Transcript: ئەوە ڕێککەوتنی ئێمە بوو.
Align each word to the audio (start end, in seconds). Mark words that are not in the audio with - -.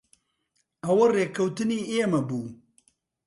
ئەوە 0.83 1.05
ڕێککەوتنی 1.15 1.87
ئێمە 1.91 2.21
بوو. 2.27 2.47